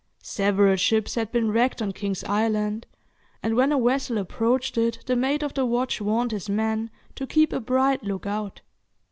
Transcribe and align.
Several 0.23 0.77
ships 0.77 1.13
had 1.13 1.31
been 1.31 1.51
wrecked 1.51 1.79
on 1.79 1.91
King's 1.91 2.23
Island, 2.23 2.87
and 3.43 3.55
when 3.55 3.71
a 3.71 3.79
vessel 3.79 4.17
approached 4.17 4.75
it 4.75 4.97
the 5.05 5.15
mate 5.15 5.43
of 5.43 5.53
the 5.53 5.63
watch 5.63 6.01
warned 6.01 6.31
his 6.31 6.49
men 6.49 6.89
to 7.13 7.27
keep 7.27 7.53
a 7.53 7.59
bright 7.59 8.03
look 8.03 8.25
out. 8.25 8.61